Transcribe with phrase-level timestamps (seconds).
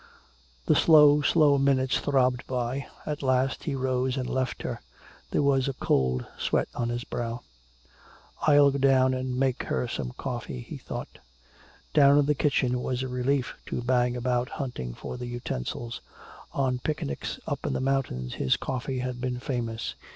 [0.65, 2.87] The slow, slow minutes throbbed away.
[3.05, 4.81] At last he rose and left her.
[5.29, 7.41] There was a cold sweat on his brow.
[8.47, 11.19] "I'll go down and make her some coffee," he thought.
[11.93, 16.01] Down in the kitchen it was a relief to bang about hunting for the utensils.
[16.51, 19.93] On picnics up in the mountains his coffee had been famous.